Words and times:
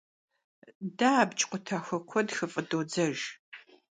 De 0.97 1.09
abc 1.21 1.39
khutaxue 1.49 1.97
kued 2.09 2.27
xıf'ıdodzejj. 2.35 3.21